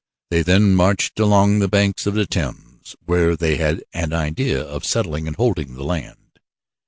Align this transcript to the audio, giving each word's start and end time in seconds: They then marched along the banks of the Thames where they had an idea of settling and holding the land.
They 0.31 0.41
then 0.41 0.73
marched 0.73 1.19
along 1.19 1.59
the 1.59 1.67
banks 1.67 2.07
of 2.07 2.15
the 2.15 2.25
Thames 2.25 2.95
where 3.05 3.35
they 3.35 3.57
had 3.57 3.83
an 3.93 4.13
idea 4.13 4.59
of 4.59 4.83
settling 4.83 5.27
and 5.27 5.35
holding 5.35 5.75
the 5.75 5.83
land. 5.83 6.39